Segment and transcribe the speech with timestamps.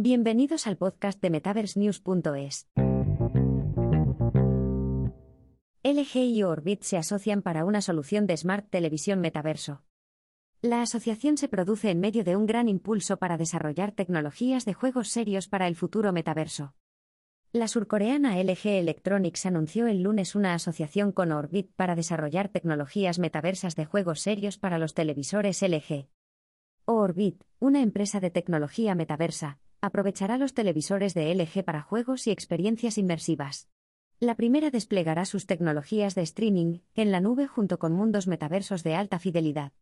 [0.00, 2.68] Bienvenidos al podcast de MetaverseNews.es.
[5.82, 9.82] LG y Orbit se asocian para una solución de Smart Televisión Metaverso.
[10.62, 15.08] La asociación se produce en medio de un gran impulso para desarrollar tecnologías de juegos
[15.08, 16.76] serios para el futuro metaverso.
[17.50, 23.74] La surcoreana LG Electronics anunció el lunes una asociación con Orbit para desarrollar tecnologías metaversas
[23.74, 26.06] de juegos serios para los televisores LG.
[26.84, 32.98] Orbit, una empresa de tecnología metaversa, aprovechará los televisores de LG para juegos y experiencias
[32.98, 33.68] inmersivas.
[34.20, 38.94] La primera desplegará sus tecnologías de streaming en la nube junto con mundos metaversos de
[38.94, 39.72] alta fidelidad.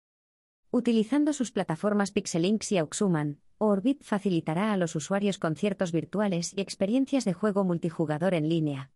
[0.71, 7.25] Utilizando sus plataformas Pixelinks y Auxuman, Orbit facilitará a los usuarios conciertos virtuales y experiencias
[7.25, 8.91] de juego multijugador en línea.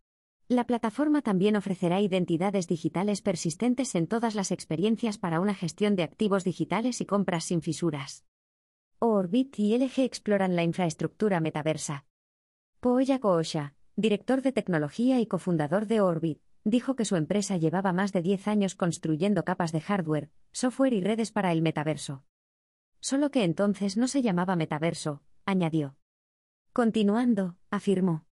[0.47, 6.03] La plataforma también ofrecerá identidades digitales persistentes en todas las experiencias para una gestión de
[6.03, 8.25] activos digitales y compras sin fisuras.
[9.03, 12.05] Orbit y LG exploran la infraestructura metaversa.
[12.79, 18.11] Pooya Koosha, director de tecnología y cofundador de Orbit, dijo que su empresa llevaba más
[18.11, 22.23] de 10 años construyendo capas de hardware, software y redes para el metaverso.
[22.99, 25.95] Solo que entonces no se llamaba metaverso, añadió.
[26.71, 28.27] Continuando, afirmó.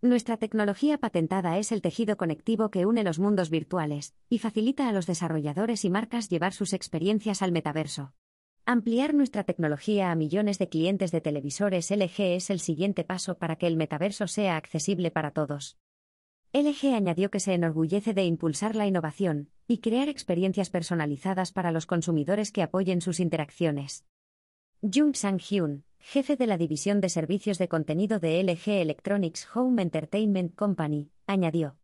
[0.00, 4.92] Nuestra tecnología patentada es el tejido conectivo que une los mundos virtuales, y facilita a
[4.92, 8.14] los desarrolladores y marcas llevar sus experiencias al metaverso.
[8.72, 13.56] Ampliar nuestra tecnología a millones de clientes de televisores LG es el siguiente paso para
[13.56, 15.76] que el metaverso sea accesible para todos.
[16.52, 21.84] LG añadió que se enorgullece de impulsar la innovación y crear experiencias personalizadas para los
[21.84, 24.04] consumidores que apoyen sus interacciones.
[24.82, 30.54] Jung Sang-hyun, jefe de la división de servicios de contenido de LG Electronics Home Entertainment
[30.54, 31.76] Company, añadió.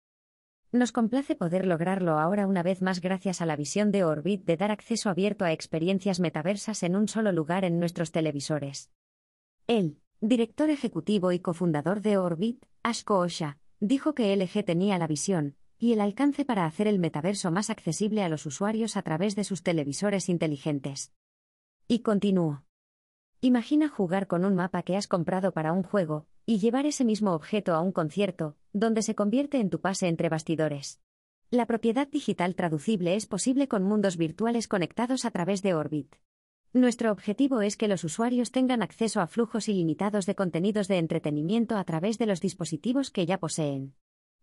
[0.77, 4.58] Nos complace poder lograrlo ahora una vez más gracias a la visión de Orbit de
[4.58, 8.91] dar acceso abierto a experiencias metaversas en un solo lugar en nuestros televisores.
[9.66, 15.56] El director ejecutivo y cofundador de Orbit, Ashko Osha, dijo que LG tenía la visión
[15.78, 19.44] y el alcance para hacer el metaverso más accesible a los usuarios a través de
[19.44, 21.10] sus televisores inteligentes.
[21.88, 22.65] Y continuó.
[23.41, 27.34] Imagina jugar con un mapa que has comprado para un juego, y llevar ese mismo
[27.34, 31.01] objeto a un concierto, donde se convierte en tu pase entre bastidores.
[31.51, 36.15] La propiedad digital traducible es posible con mundos virtuales conectados a través de Orbit.
[36.73, 41.77] Nuestro objetivo es que los usuarios tengan acceso a flujos ilimitados de contenidos de entretenimiento
[41.77, 43.95] a través de los dispositivos que ya poseen.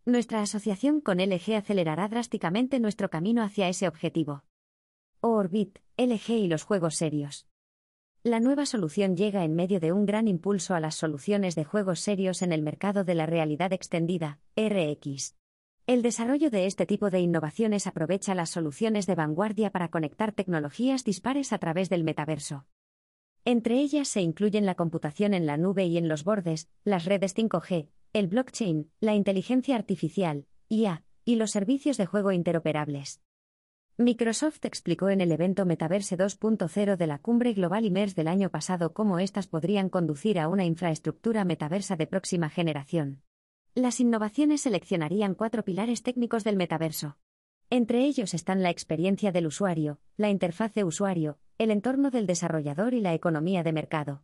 [0.05, 4.43] Nuestra asociación con LG acelerará drásticamente nuestro camino hacia ese objetivo.
[5.21, 7.47] Orbit, LG y los juegos serios.
[8.25, 11.99] La nueva solución llega en medio de un gran impulso a las soluciones de juegos
[11.99, 15.35] serios en el mercado de la realidad extendida, RX.
[15.87, 21.03] El desarrollo de este tipo de innovaciones aprovecha las soluciones de vanguardia para conectar tecnologías
[21.03, 22.65] dispares a través del metaverso.
[23.43, 27.35] Entre ellas se incluyen la computación en la nube y en los bordes, las redes
[27.35, 33.19] 5G, el blockchain, la inteligencia artificial, IA, y los servicios de juego interoperables.
[33.97, 38.91] Microsoft explicó en el evento Metaverse 2.0 de la Cumbre Global IMERS del año pasado
[38.91, 43.21] cómo éstas podrían conducir a una infraestructura metaversa de próxima generación.
[43.75, 47.17] Las innovaciones seleccionarían cuatro pilares técnicos del metaverso.
[47.69, 52.95] Entre ellos están la experiencia del usuario, la interfaz de usuario, el entorno del desarrollador
[52.95, 54.23] y la economía de mercado.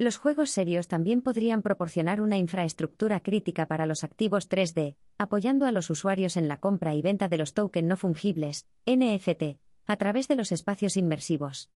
[0.00, 5.72] Los juegos serios también podrían proporcionar una infraestructura crítica para los activos 3D, apoyando a
[5.72, 10.26] los usuarios en la compra y venta de los tokens no fungibles, NFT, a través
[10.26, 11.68] de los espacios inmersivos.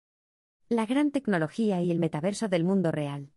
[0.69, 3.33] La gran tecnología y el metaverso del mundo real.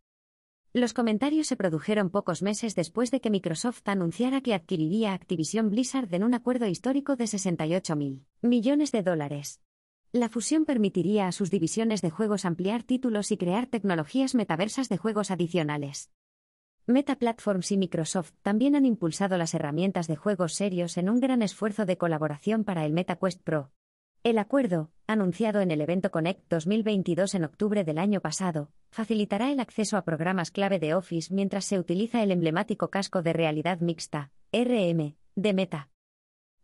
[0.72, 6.14] Los comentarios se produjeron pocos meses después de que Microsoft anunciara que adquiriría Activision Blizzard
[6.14, 9.62] en un acuerdo histórico de 68 mil millones de dólares.
[10.16, 14.96] La fusión permitiría a sus divisiones de juegos ampliar títulos y crear tecnologías metaversas de
[14.96, 16.10] juegos adicionales.
[16.88, 21.42] Meta Platforms y Microsoft también han impulsado las herramientas de juegos serios en un gran
[21.42, 23.74] esfuerzo de colaboración para el MetaQuest Pro.
[24.24, 29.60] El acuerdo, anunciado en el evento Connect 2022 en octubre del año pasado, facilitará el
[29.60, 34.32] acceso a programas clave de Office mientras se utiliza el emblemático casco de realidad mixta,
[34.54, 35.90] RM, de Meta.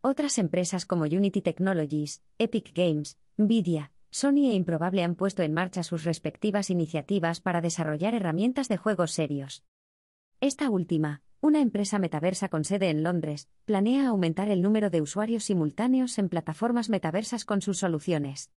[0.03, 5.83] Otras empresas como Unity Technologies, Epic Games, Nvidia, Sony e Improbable han puesto en marcha
[5.83, 9.63] sus respectivas iniciativas para desarrollar herramientas de juegos serios.
[10.39, 15.43] Esta última, una empresa metaversa con sede en Londres, planea aumentar el número de usuarios
[15.43, 18.49] simultáneos en plataformas metaversas con sus soluciones.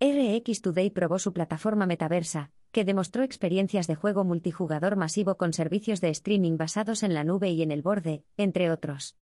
[0.00, 6.00] RX Today probó su plataforma metaversa, que demostró experiencias de juego multijugador masivo con servicios
[6.00, 9.16] de streaming basados en la nube y en el borde, entre otros.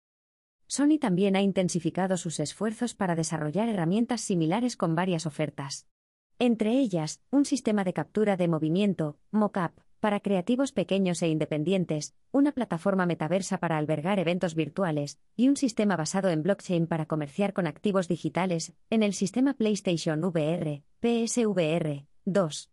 [0.74, 5.86] Sony también ha intensificado sus esfuerzos para desarrollar herramientas similares con varias ofertas.
[6.40, 12.50] Entre ellas, un sistema de captura de movimiento, mocap, para creativos pequeños e independientes, una
[12.50, 17.68] plataforma metaversa para albergar eventos virtuales, y un sistema basado en blockchain para comerciar con
[17.68, 22.70] activos digitales, en el sistema PlayStation VR, PSVR 2.